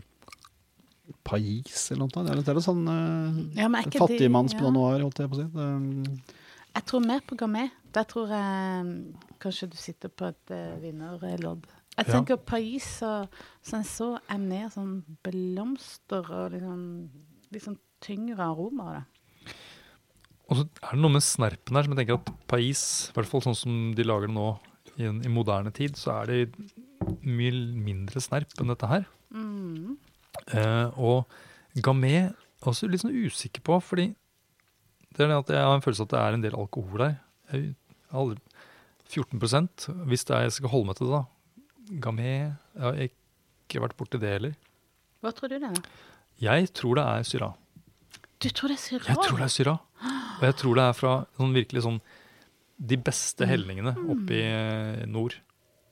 Pais 1.26 1.92
eller 1.92 2.04
noe? 2.06 2.12
Det 2.26 2.34
er, 2.34 2.42
det 2.46 2.54
er 2.56 2.62
sånn 2.66 2.84
uh, 2.90 3.40
Ja, 3.58 3.68
men 3.70 3.80
er 3.82 3.88
ikke 3.88 3.98
det- 4.00 4.04
fattigmanns 4.04 4.54
ja. 4.58 4.70
noir, 4.74 5.02
holdt 5.06 5.22
jeg 5.24 5.32
på 5.32 5.38
å 5.38 5.42
si. 5.44 5.48
Det, 5.56 6.36
Jeg 6.76 6.86
tror 6.90 7.06
mer 7.08 7.22
på 7.26 7.38
gamay. 7.40 7.70
Der 7.96 8.04
tror 8.10 8.30
jeg 8.34 8.86
um, 8.86 8.94
kanskje 9.40 9.70
du 9.72 9.78
sitter 9.80 10.12
på 10.12 10.28
et 10.30 10.52
uh, 10.54 10.76
vinnerlodd. 10.84 11.66
Jeg 11.96 12.08
Ja. 12.10 12.12
tenker 12.12 12.36
Pais 12.44 12.88
og 13.08 13.30
Sinso 13.64 14.18
er 14.28 14.38
mer 14.42 14.68
sånn 14.74 14.98
blomster 15.24 16.26
og 16.28 16.52
liksom, 16.52 16.82
liksom 17.56 17.78
tyngre 18.04 18.44
aroma 18.52 18.90
av 18.90 18.96
det. 18.98 19.06
Og 20.46 20.58
så 20.60 20.66
er 20.84 20.92
det 20.92 21.00
noe 21.02 21.14
med 21.16 21.24
snerpen 21.26 21.78
her 21.80 21.88
som 21.88 21.96
jeg 21.96 22.02
tenker 22.04 22.20
at 22.20 22.34
Pais, 22.52 22.82
i 23.10 23.14
hvert 23.16 23.30
fall 23.32 23.42
sånn 23.48 23.56
som 23.58 23.78
de 23.98 24.04
lager 24.06 24.28
det 24.30 24.36
nå 24.36 24.50
i, 24.98 25.08
en, 25.10 25.22
i 25.26 25.32
moderne 25.32 25.72
tid, 25.76 25.98
så 26.00 26.22
er 26.22 26.32
det 26.32 27.20
mye 27.26 27.54
mindre 27.86 28.22
snerp 28.24 28.54
enn 28.60 28.72
dette 28.72 28.90
her. 28.90 29.08
Mm. 29.36 29.96
Eh, 30.56 31.00
og 31.00 31.26
er 32.08 32.32
også 32.66 32.90
litt 32.90 33.04
sånn 33.04 33.16
usikker 33.16 33.64
på, 33.66 33.80
fordi 33.84 34.10
det 35.16 35.24
er 35.24 35.32
det 35.32 35.42
at 35.44 35.52
jeg 35.54 35.68
har 35.68 35.76
en 35.78 35.84
følelse 35.84 36.08
at 36.08 36.14
det 36.14 36.22
er 36.22 36.38
en 36.38 36.46
del 36.46 36.58
alkohol 36.60 37.04
der. 37.04 37.18
Jeg 37.52 37.76
aldri, 38.16 38.42
14 39.12 39.40
hvis 40.10 40.26
er, 40.36 40.48
jeg 40.48 40.56
skal 40.58 40.72
holde 40.72 40.90
meg 40.90 40.98
til 40.98 41.12
det, 41.12 41.20
da. 41.20 41.24
Gamet, 42.02 42.56
Jeg 42.74 42.82
har 42.82 43.02
ikke 43.06 43.82
vært 43.84 43.98
borti 44.00 44.20
det 44.20 44.32
heller. 44.32 44.56
Hva 45.22 45.32
tror 45.36 45.52
du 45.52 45.60
det 45.60 45.70
er? 45.70 45.92
Jeg 46.42 46.72
tror 46.74 46.98
det 46.98 47.06
er 47.06 47.24
syra. 47.24 47.52
Du 48.42 48.50
tror 48.50 48.74
det 48.74 48.78
er 48.80 48.84
syra? 48.84 49.04
Jeg 49.08 49.22
tror 49.22 49.38
det 49.38 49.46
er 49.46 49.54
syra. 49.54 49.76
Og 50.36 50.44
jeg 50.44 50.56
tror 50.60 50.76
det 50.76 50.84
er 50.84 50.98
fra 50.98 51.14
sånn 51.38 51.56
virkelig 51.56 51.86
sånn 51.86 52.00
de 52.78 52.98
beste 53.00 53.48
helningene 53.48 53.94
oppe 54.12 54.36
i 54.36 54.42
eh, 54.46 55.06
nord. 55.08 55.38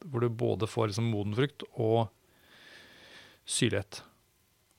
Hvor 0.04 0.20
du 0.26 0.30
både 0.30 0.68
får 0.68 0.90
liksom 0.92 1.08
moden 1.14 1.36
frukt 1.38 1.64
og 1.80 2.10
syrlighet. 3.48 4.02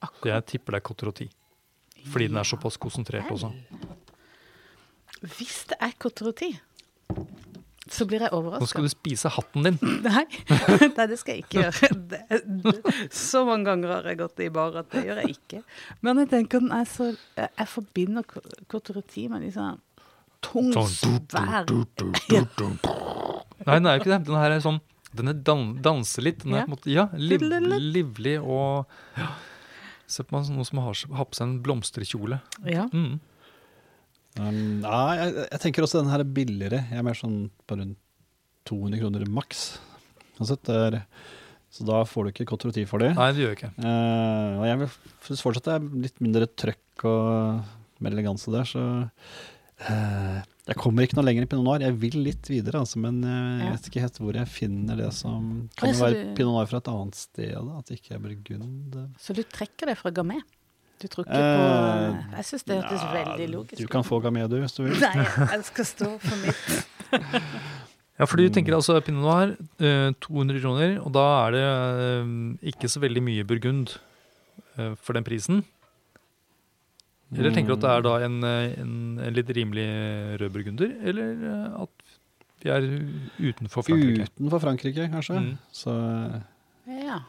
Så 0.05 0.29
jeg 0.29 0.45
tipper 0.51 0.75
det 0.75 0.81
er 0.83 0.85
Cotroti. 0.85 1.25
Fordi 2.05 2.27
den 2.29 2.37
er 2.37 2.45
såpass 2.45 2.77
konsentrert 2.77 3.31
også. 3.33 3.49
Hvis 5.25 5.63
det 5.71 5.77
er 5.81 5.93
kotroti, 5.97 6.51
så 7.89 8.05
blir 8.09 8.21
jeg 8.25 8.33
Nå 8.33 8.65
skal 8.69 8.85
du 8.85 8.89
spise 8.91 9.29
hatten 9.33 9.65
din. 9.65 9.79
Nei. 10.05 10.25
Nei, 10.97 11.07
det 11.09 11.17
skal 11.21 11.37
jeg 11.39 11.45
ikke 11.45 11.63
gjøre. 11.63 11.89
Det, 12.11 12.21
det, 12.65 12.75
så 13.13 13.41
mange 13.47 13.65
ganger 13.71 13.93
har 13.95 14.09
jeg 14.11 14.19
gått 14.21 14.43
i 14.45 14.51
bar 14.53 14.77
at 14.81 14.91
det 14.93 15.05
gjør 15.07 15.21
jeg 15.23 15.35
ikke. 15.37 15.63
Men 16.05 16.21
jeg 16.21 16.31
tenker 16.35 16.61
den 16.65 16.73
er 16.77 16.85
så 16.89 17.11
Jeg, 17.13 17.67
forbinder 17.71 18.25
ko- 18.29 18.45
kotroti 18.69 19.27
med 19.31 19.47
liksom 19.47 19.81
tung, 20.45 20.71
svær 20.73 21.65
Nei, 23.65 23.77
den 23.79 23.87
er 23.89 23.95
jo 23.95 24.01
ikke 24.03 24.11
det. 24.13 24.21
Den 24.27 24.37
her 24.39 24.53
er 24.55 24.63
sånn 24.63 24.79
Den 25.15 25.31
er 25.31 25.37
dan 25.47 25.67
danser 25.83 26.25
litt. 26.25 26.41
Den 26.43 26.53
er 26.57 26.63
Ja. 26.63 26.65
på 26.65 26.71
en 26.71 26.75
måte, 26.75 26.91
ja, 26.91 27.05
liv 27.15 27.39
livlig 27.41 28.35
og 28.43 28.85
ja. 29.17 29.29
Se 30.07 30.21
på 30.21 30.35
meg 30.35 30.45
som 30.45 30.57
noen 30.59 30.67
som 30.67 30.81
har, 30.83 30.93
har 31.17 31.25
på 31.25 31.33
seg 31.33 31.47
en 31.47 31.61
blomsterkjole. 31.65 32.37
Ja. 32.69 32.83
Mm. 32.93 33.15
Um, 34.37 34.83
ja, 34.83 34.99
jeg, 35.17 35.31
jeg 35.49 35.61
tenker 35.63 35.85
også 35.85 36.01
den 36.03 36.11
her 36.11 36.21
er 36.21 36.29
billigere. 36.35 36.83
Jeg 36.91 36.99
er 36.99 37.07
mer 37.07 37.17
sånn 37.17 37.39
på 37.65 37.77
rundt 37.79 37.97
200 38.69 39.01
kroner 39.01 39.25
maks. 39.31 39.63
Altså, 40.37 40.57
det 40.67 40.75
er, 40.75 40.99
så 41.73 41.87
da 41.87 42.03
får 42.05 42.27
du 42.27 42.31
ikke 42.33 42.47
Cotroti 42.51 42.83
for 42.89 43.01
det. 43.01 43.13
Nei, 43.17 43.31
det 43.33 43.41
gjør 43.45 43.53
jeg 43.53 43.59
ikke. 43.61 43.71
Uh, 43.79 44.59
og 44.59 44.65
jeg 44.69 44.81
vil 44.83 45.41
fortsatt 45.41 45.69
det 45.69 45.75
er 45.77 45.89
litt 46.05 46.21
mindre 46.21 46.49
trøkk 46.53 47.07
og 47.09 48.03
mer 48.03 48.13
eleganse 48.13 48.51
der, 48.53 48.67
så 48.67 48.83
Jeg 49.79 50.77
kommer 50.79 51.05
ikke 51.05 51.17
noe 51.19 51.25
lenger 51.27 51.45
i 51.45 51.49
pinot 51.51 51.65
noir. 51.67 51.83
Jeg 51.85 51.95
vil 52.01 52.15
litt 52.25 52.47
videre, 52.49 52.79
altså, 52.81 52.97
men 53.03 53.19
jeg 53.21 53.71
vet 53.75 53.89
ikke 53.91 54.01
helt 54.05 54.19
hvor 54.21 54.37
jeg 54.39 54.47
finner 54.49 54.97
det 54.97 55.11
som 55.13 55.69
Kan 55.77 55.91
det 55.91 55.99
være 55.99 56.21
du- 56.23 56.35
pinot 56.39 56.53
noir 56.55 56.69
fra 56.71 56.79
et 56.81 56.87
annet 56.93 57.15
sted. 57.19 57.55
At 57.77 57.85
det 57.91 57.99
ikke 57.99 58.15
er 58.15 58.23
burgund? 58.23 58.95
Så 59.21 59.35
du 59.35 59.43
trekker 59.43 59.91
det 59.91 59.97
fra 59.99 60.11
gamet? 60.15 60.43
Du 61.01 61.07
tror 61.11 61.25
ikke 61.25 61.35
Eh, 61.35 61.57
på 61.59 62.35
Jeg 62.37 62.45
syns 62.47 62.63
det 62.63 62.75
hørtes 62.79 63.01
Ja, 63.03 63.09
veldig 63.13 63.47
logisk 63.51 63.77
Du 63.81 63.87
kan 63.91 64.03
få 64.07 64.21
gamet, 64.23 64.49
du, 64.49 64.55
hvis 64.63 64.73
du 64.77 64.83
vil. 64.85 64.95
Nei, 65.03 65.25
jeg 65.51 65.65
skal 65.67 65.85
stå 65.91 66.13
for 66.23 66.37
mitt. 66.45 66.69
Ja, 68.15 68.23
for 68.23 68.39
du 68.39 68.47
tenker 68.47 68.71
altså 68.77 68.95
pinot 69.03 69.25
noir, 69.27 69.49
eh, 69.83 70.13
200 70.23 70.61
kroner, 70.63 70.93
og 71.03 71.11
da 71.11 71.23
er 71.49 71.51
det 71.51 71.63
eh, 71.67 72.69
ikke 72.71 72.87
så 72.87 73.01
veldig 73.03 73.21
mye 73.27 73.43
burgund 73.43 73.91
eh, 74.79 74.93
for 74.95 75.11
den 75.19 75.25
prisen. 75.27 75.65
Eller 77.35 77.53
tenker 77.55 77.73
du 77.73 77.77
at 77.77 77.83
det 77.83 77.91
er 77.91 78.05
da 78.05 78.13
en, 78.25 78.37
eh, 78.47 78.75
en, 78.81 78.93
en 79.25 79.35
litt 79.35 79.49
rimelig 79.57 79.85
rød 80.41 80.53
burgunder, 80.55 80.93
eller 81.11 81.43
eh, 81.51 81.81
at 81.83 82.15
vi 82.63 82.71
er 82.73 82.85
utenfor 83.51 83.85
Frankrike? 83.85 84.27
Utenfor 84.31 84.63
Frankrike, 84.63 85.09
kanskje. 85.13 85.41
Mm. 85.41 85.51
Så 85.75 85.95
Ja. 86.89 87.19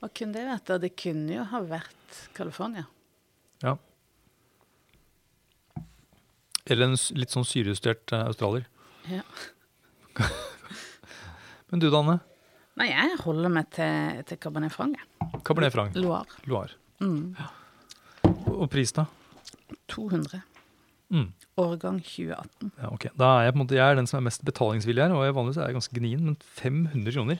Hva 0.00 0.08
kunne 0.16 0.32
det 0.32 0.46
vært? 0.48 0.70
Det 0.80 0.94
kunne 0.96 1.34
jo 1.34 1.44
ha 1.50 1.60
vært 1.68 2.20
California. 2.34 2.86
Ja. 3.60 3.76
Eller 6.70 6.88
en 6.88 6.96
litt 7.18 7.34
sånn 7.34 7.44
syrejustert 7.44 8.14
eh, 8.16 8.24
australier. 8.30 8.66
Ja. 9.10 9.22
Men 11.70 11.82
du, 11.82 11.90
Danne? 11.92 12.18
Nei, 12.80 12.88
jeg 12.94 13.18
holder 13.20 13.52
meg 13.52 13.68
til, 13.76 14.22
til 14.26 14.40
Cabernet 14.40 14.72
Franc. 14.72 14.96
Cabernet 15.44 15.74
Franc, 15.74 15.96
Loire. 16.00 16.40
Loire. 16.48 16.78
Mm. 17.04 17.34
Og 18.24 18.66
pris, 18.72 18.92
da? 18.96 19.06
200. 19.92 20.40
Mm. 21.10 21.30
Årgang 21.58 21.98
2018. 22.06 22.72
Ja, 22.78 22.90
ok. 22.92 23.08
Da 23.18 23.30
er 23.36 23.48
jeg 23.48 23.54
på 23.54 23.58
en 23.58 23.64
måte, 23.64 23.78
jeg 23.78 23.86
er 23.86 23.98
den 23.98 24.08
som 24.10 24.20
er 24.20 24.28
mest 24.28 24.44
betalingsvillig 24.46 25.02
her, 25.02 25.14
og 25.16 25.24
jeg 25.26 25.36
vanligvis 25.36 25.58
er 25.58 25.70
jeg 25.70 25.78
ganske 25.80 25.96
gnien, 25.98 26.22
men 26.28 26.36
500 26.60 27.16
kroner 27.16 27.38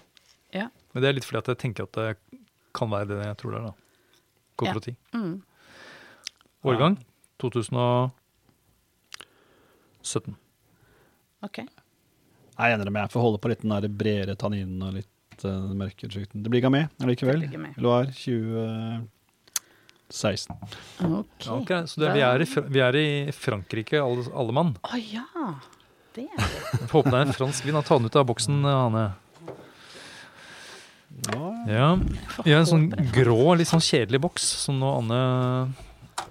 ja. 0.50 0.66
Men 0.92 1.02
det 1.02 1.08
er 1.08 1.14
litt 1.18 1.26
fordi 1.26 1.40
at 1.42 1.48
jeg 1.52 1.58
tenker 1.62 1.82
at 1.86 1.94
det 1.94 2.08
kan 2.76 2.88
være 2.90 3.08
det 3.10 3.18
jeg 3.22 3.36
tror 3.40 3.50
det 3.54 3.60
er, 3.60 3.66
da. 3.68 3.74
Går 4.60 4.66
for 4.74 4.82
ja. 4.90 4.94
Mm. 5.16 5.36
Årgang 6.70 6.94
2017. 7.40 10.36
Ok. 11.46 11.58
Jeg 11.60 12.68
ener 12.74 12.90
med 12.90 13.02
jeg 13.06 13.14
får 13.14 13.24
holde 13.24 13.40
på 13.40 13.50
litt 13.52 13.62
den 13.64 13.72
der 13.72 13.96
bredere 14.02 14.34
tanninen 14.38 14.80
og 14.84 14.90
litt 14.98 15.40
uh, 15.46 15.72
mørkere 15.72 16.12
sjukten. 16.12 16.42
Det 16.44 16.50
blir 16.52 16.66
gamé 16.66 16.80
allikevel. 17.00 17.40
Loire 17.80 18.12
20... 18.12 19.08
16. 20.10 20.56
Okay. 20.98 21.50
okay 21.54 21.86
så 21.86 22.02
det, 22.02 22.12
vi, 22.16 22.22
er 22.26 22.42
i, 22.42 22.48
vi, 22.66 22.82
er 22.84 22.98
i, 22.98 23.08
Frankrike, 23.36 24.00
alle, 24.02 24.26
alle 24.34 24.54
mann. 24.56 24.74
Å 24.82 24.94
oh, 24.94 25.00
ja. 25.00 25.48
Det 26.14 26.26
er 26.26 26.38
det. 26.42 26.86
Får 26.90 26.96
håpe 26.98 27.12
det 27.12 27.18
er 27.20 27.28
en 27.28 27.36
fransk 27.36 27.66
vin. 27.66 27.82
Ta 27.86 27.98
den 28.00 28.10
ut 28.10 28.18
av 28.18 28.26
boksen, 28.30 28.64
Hanne. 28.66 29.04
Ja. 31.30 31.52
Eh. 31.68 31.98
Vi 32.44 32.52
har 32.52 32.60
en 32.60 32.68
sånn 32.68 32.88
grå, 33.14 33.54
litt 33.58 33.70
sånn 33.70 33.82
kjedelig 33.84 34.22
boks 34.24 34.46
som 34.64 34.78
nå 34.80 34.90
Anne 35.02 35.20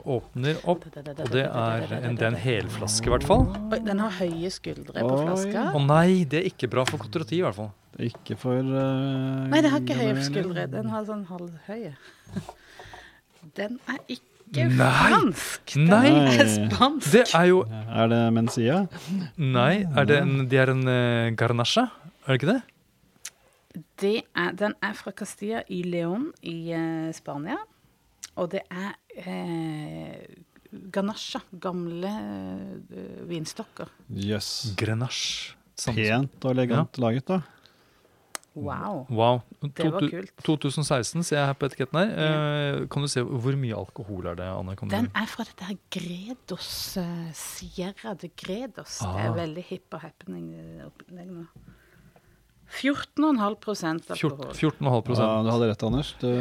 åpner 0.10 0.60
opp. 0.70 0.86
Og 0.88 1.32
det 1.34 1.44
er 1.46 1.86
en, 2.00 2.16
det 2.18 2.26
er 2.26 2.32
en 2.32 2.40
helflaske, 2.40 3.10
i 3.10 3.14
hvert 3.14 3.28
fall. 3.28 3.46
Oi, 3.70 3.82
den 3.86 4.02
har 4.04 4.16
høye 4.20 4.52
skuldre 4.54 4.96
på 4.96 5.18
flaska. 5.24 5.66
Å 5.76 5.84
nei, 5.84 6.24
det 6.30 6.42
er 6.42 6.50
ikke 6.50 6.70
bra 6.72 6.86
for 6.90 7.02
kotorati, 7.02 7.40
i 7.40 7.46
hvert 7.46 7.58
fall. 7.58 7.72
Ikke 8.00 8.38
for 8.40 8.56
uh, 8.64 9.50
Nei, 9.52 9.60
det 9.66 9.74
har 9.74 9.84
ikke 9.84 9.98
høye 10.00 10.24
skuldre. 10.24 10.66
Den 10.72 10.92
har 10.94 11.06
sånn 11.08 11.26
halvhøye. 11.30 11.94
Den 13.58 13.80
er 13.88 14.02
ikke 14.08 14.66
Nei. 14.70 14.90
fransk. 14.98 15.76
Den 15.76 15.88
Nei. 15.92 16.12
er 16.40 16.50
spansk. 16.50 17.12
Det 17.14 17.24
er 17.38 17.46
jo 17.52 17.62
Er 17.70 18.12
det 18.12 18.20
Mencia? 18.34 18.82
Nei, 19.38 19.86
er 19.86 20.10
det 20.10 20.20
en, 20.24 20.36
de 20.50 20.58
er 20.58 20.74
en 20.74 20.84
uh, 20.88 21.30
garnasje? 21.38 21.86
Er 22.26 22.34
det 22.34 22.42
ikke 22.42 22.54
det? 22.54 22.62
Det 24.02 24.16
er, 24.36 24.52
den 24.58 24.74
er 24.82 24.94
fra 24.98 25.12
Castilla 25.12 25.62
i 25.70 25.84
León 25.86 26.32
i 26.42 26.74
uh, 26.74 27.14
Spania. 27.14 27.60
Og 28.40 28.52
det 28.52 28.64
er 28.72 28.96
uh, 29.26 30.40
ganasje. 30.94 31.42
gamle 31.60 32.10
eh, 32.10 33.24
vinstokker. 33.30 33.90
Jøss. 34.10 34.76
Grenache. 34.78 35.56
Pent 35.80 36.44
og 36.44 36.52
elegant 36.52 36.98
laget, 37.00 37.30
da. 37.30 37.40
Wow. 38.62 39.06
Wow. 39.10 39.42
Det 39.62 39.88
var 39.92 40.06
kult. 40.10 40.34
2016 40.46 41.24
ser 41.24 41.38
jeg 41.40 41.46
her 41.50 41.58
på 41.60 41.70
etiketten 41.70 42.00
her. 42.00 42.12
Eh, 42.12 42.86
kan 42.92 43.02
du 43.02 43.08
se 43.12 43.22
hvor 43.24 43.56
mye 43.60 43.76
alkohol 43.78 44.28
er 44.32 44.36
det, 44.40 44.48
Anne? 44.52 44.76
Kan 44.80 44.88
du- 44.90 44.96
Den 44.96 45.12
er 45.16 45.26
fra 45.32 45.44
dette 45.48 45.64
her 45.70 45.78
Gredos, 45.90 46.98
eh, 46.98 47.32
Sierra 47.34 48.14
de 48.16 48.30
Gredos. 48.36 49.00
Det 49.00 49.08
Ah. 49.08 49.26
er 49.28 49.34
veldig 49.34 49.64
hipp 49.66 49.94
og 49.94 50.02
happening 50.02 50.54
eh, 50.54 50.86
opplegg 50.88 51.28
nå. 51.32 51.46
14,5% 52.70 54.12
alkohol. 54.14 54.54
14 54.54 54.54
14,5% 54.54 55.18
Ja, 55.18 55.42
du 55.44 55.50
hadde 55.50 55.70
rett, 55.72 55.84
Anders. 55.88 56.12
Det... 56.22 56.34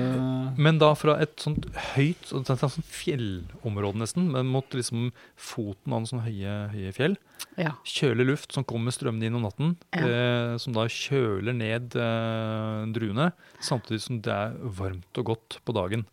Men 0.60 0.78
da 0.78 0.90
fra 0.98 1.14
et 1.24 1.36
sånt 1.40 1.64
høyt 1.94 2.28
sånt 2.28 2.50
det 2.50 2.84
fjellområde 2.84 3.96
nesten, 4.02 4.28
men 4.34 4.46
mot 4.52 4.68
liksom 4.76 5.08
foten 5.40 5.94
av 5.94 6.02
en 6.02 6.08
sånn 6.10 6.24
høye, 6.26 6.56
høye 6.74 6.92
fjell. 6.96 7.16
Ja. 7.58 7.72
Kjølig 7.86 8.28
luft 8.28 8.54
som 8.54 8.66
kommer 8.68 8.94
strømmende 8.94 9.28
inn 9.28 9.38
om 9.38 9.46
natten, 9.46 9.72
eh, 9.98 10.54
som 10.62 10.76
da 10.76 10.86
kjøler 10.92 11.56
ned 11.56 11.96
eh, 11.98 12.84
druene, 12.94 13.32
samtidig 13.64 14.04
som 14.04 14.20
det 14.22 14.34
er 14.34 14.54
varmt 14.78 15.20
og 15.20 15.32
godt 15.32 15.58
på 15.66 15.74
dagen. 15.76 16.06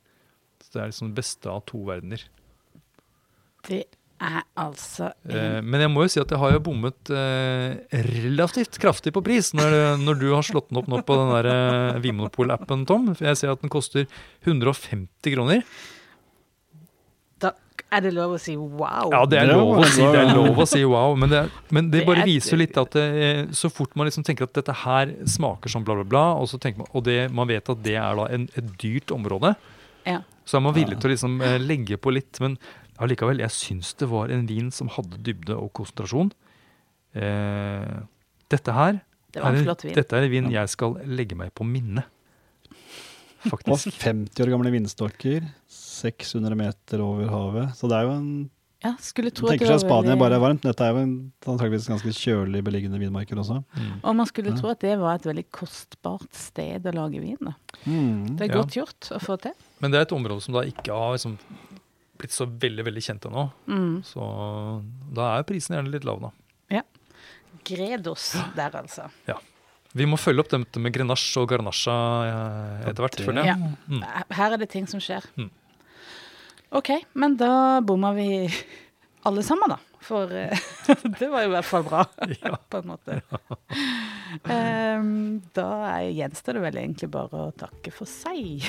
Så 0.63 0.73
det 0.73 0.81
er 0.81 0.89
liksom 0.89 1.11
det 1.11 1.21
beste 1.21 1.51
av 1.51 1.61
to 1.69 1.83
verdener. 1.85 2.25
Det 3.65 3.83
er 4.21 4.43
altså 4.57 5.11
Eh, 5.27 5.59
men 5.65 5.81
jeg 5.83 5.91
må 5.91 6.05
jo 6.05 6.11
si 6.13 6.21
at 6.21 6.31
jeg 6.31 6.39
har 6.39 6.53
jo 6.55 6.61
bommet 6.63 7.11
eh, 7.11 7.75
relativt 8.05 8.77
kraftig 8.81 9.11
på 9.15 9.23
pris 9.25 9.51
når, 9.57 9.97
når 10.01 10.19
du 10.21 10.27
har 10.31 10.45
slått 10.45 10.69
den 10.69 10.79
opp 10.79 10.87
nå 10.91 11.01
på 11.05 11.17
den 11.19 11.33
der 11.33 11.49
eh, 11.51 11.99
Vinmonopol-appen, 12.03 12.85
Tom. 12.87 13.09
For 13.13 13.27
jeg 13.27 13.41
ser 13.41 13.53
at 13.53 13.63
den 13.63 13.73
koster 13.73 14.07
150 14.45 15.35
kroner. 15.35 15.65
Er 17.95 18.01
det 18.03 18.11
lov 18.15 18.33
å 18.35 18.39
si 18.41 18.55
wow? 18.59 19.09
Ja, 19.13 19.21
det 19.31 19.39
er 19.39 19.49
lov 19.53 19.79
å 19.79 19.85
si, 19.87 20.01
det 20.03 20.19
er 20.21 20.31
lov 20.35 20.57
å 20.59 20.65
si 20.67 20.81
wow, 20.83 21.15
men 21.19 21.31
det, 21.31 21.41
men 21.71 21.89
det 21.93 22.03
bare 22.07 22.23
er- 22.25 22.29
viser 22.29 22.59
litt 22.59 22.77
at 22.81 22.91
det, 22.97 23.05
så 23.55 23.69
fort 23.71 23.95
man 23.95 24.09
liksom 24.09 24.25
tenker 24.27 24.43
at 24.49 24.53
dette 24.57 24.73
her 24.83 25.13
smaker 25.25 25.71
som 25.71 25.83
bla, 25.87 25.95
bla, 26.01 26.03
bla, 26.03 26.25
og, 26.41 26.49
så 26.51 26.59
tenker 26.59 26.83
man, 26.83 26.89
og 26.93 27.05
det, 27.07 27.19
man 27.31 27.47
vet 27.47 27.69
at 27.71 27.83
det 27.85 27.95
er 28.01 28.15
da 28.19 28.25
en, 28.35 28.49
et 28.55 28.73
dyrt 28.81 29.13
område, 29.15 29.55
Ja. 30.05 30.19
så 30.45 30.57
er 30.59 30.65
man 30.67 30.75
villig 30.75 30.99
til 30.99 31.09
å 31.09 31.13
liksom 31.15 31.39
eh, 31.41 31.57
legge 31.57 31.97
på 31.97 32.11
litt. 32.13 32.37
Men 32.43 32.57
allikevel, 33.01 33.39
jeg 33.41 33.49
syns 33.55 33.93
det 33.97 34.07
var 34.11 34.29
en 34.29 34.45
vin 34.45 34.67
som 34.71 34.87
hadde 34.93 35.17
dybde 35.25 35.55
og 35.57 35.71
konsentrasjon. 35.73 36.29
Eh, 37.15 37.95
dette 38.51 38.73
her 38.75 38.99
Det 39.33 39.41
er. 39.43 39.63
Dette 39.95 40.13
er 40.15 40.23
en 40.27 40.31
vin 40.31 40.51
jeg 40.51 40.69
skal 40.71 40.95
legge 41.05 41.35
meg 41.35 41.53
på 41.55 41.65
minnet. 41.67 42.05
Og 43.45 43.77
50 43.77 44.41
år 44.45 44.49
gamle 44.53 44.71
vindstokker, 44.73 45.45
600 45.69 46.55
meter 46.57 47.01
over 47.05 47.29
havet. 47.29 47.75
Så 47.77 47.89
det 47.89 47.97
er 47.99 48.03
jo 48.09 48.13
en 48.17 48.29
Ja, 48.83 48.91
skulle 49.01 49.31
tro 49.33 49.47
at 49.47 49.55
tenker 49.55 49.65
seg 49.65 49.79
var 49.79 49.81
Spania 49.81 50.11
veldig- 50.13 50.19
bare 50.19 50.35
er 50.35 50.39
varmt. 50.43 50.61
Dette 50.61 50.81
er 50.85 50.91
jo 50.93 50.97
en 51.01 51.13
antakeligvis 51.47 51.87
ganske 51.89 52.11
kjølig 52.13 52.61
beliggende 52.63 52.99
vinmarker 53.01 53.39
også. 53.41 53.63
Mm. 53.73 53.93
Og 54.03 54.15
man 54.15 54.25
skulle 54.27 54.51
Ja. 54.53 54.59
tro 54.59 54.69
at 54.69 54.79
det 54.79 54.99
var 54.99 55.15
et 55.15 55.23
veldig 55.23 55.45
kostbart 55.49 56.33
sted 56.35 56.83
å 56.83 56.93
lage 56.93 57.19
vin. 57.19 57.37
Da. 57.41 57.53
Mm. 57.87 58.37
Det 58.37 58.41
er 58.49 58.53
Ja. 58.53 58.61
godt 58.61 58.75
gjort 58.75 58.99
å 59.09 59.19
få 59.19 59.41
til. 59.41 59.53
Men 59.79 59.89
det 59.91 59.97
er 59.97 60.01
et 60.01 60.09
område 60.11 60.41
som 60.41 60.53
da 60.53 60.61
ikke 60.61 60.91
har 60.93 61.13
liksom 61.13 61.37
blitt 62.19 62.31
så 62.31 62.45
veldig 62.45 62.85
veldig 62.85 63.01
kjent 63.03 63.21
ennå. 63.21 63.51
Mm. 63.67 64.03
Så 64.03 64.83
da 65.13 65.37
er 65.39 65.43
prisen 65.43 65.75
gjerne 65.75 65.91
litt 65.91 66.03
lav, 66.05 66.21
da. 66.21 66.31
Ja. 66.69 66.81
Gredos 67.63 68.33
der, 68.55 68.69
altså. 68.71 69.09
Vi 69.95 70.05
må 70.09 70.17
følge 70.19 70.43
opp 70.43 70.49
dette 70.51 70.81
med 70.83 70.91
grenasje 70.95 71.39
og 71.43 71.49
Garnasha 71.53 71.93
eh, 72.27 72.87
etter 72.91 73.05
hvert. 73.05 73.21
føler 73.23 73.47
jeg. 73.47 73.55
Ja. 73.55 73.73
Mm. 73.87 74.01
Her 74.35 74.55
er 74.57 74.61
det 74.61 74.69
ting 74.73 74.87
som 74.91 74.99
skjer. 75.03 75.23
Mm. 75.39 75.49
OK, 76.75 76.89
men 77.15 77.37
da 77.39 77.51
bomma 77.85 78.11
vi 78.17 78.29
alle 79.29 79.43
sammen, 79.47 79.71
da. 79.71 79.79
For 80.05 80.29
eh, 80.35 80.51
det 81.19 81.29
var 81.31 81.45
jo 81.45 81.49
i 81.49 81.53
hvert 81.55 81.65
fall 81.69 81.85
bra, 81.87 82.03
Ja. 82.43 82.57
på 82.69 82.81
en 82.83 82.91
måte. 82.91 83.21
Ehm, 84.51 85.41
da 85.55 85.69
gjenstår 86.03 86.59
det 86.59 86.65
vel 86.67 86.81
egentlig 86.83 87.09
bare 87.13 87.45
å 87.47 87.53
takke 87.57 87.93
for 87.95 88.09
seg. 88.09 88.67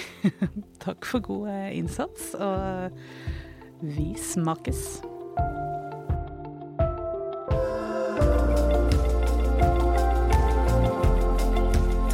Takk 0.84 1.04
for 1.10 1.24
god 1.26 1.50
eh, 1.52 1.68
innsats, 1.80 2.30
og 2.38 2.96
vi 3.82 4.12
smakes. 4.20 4.86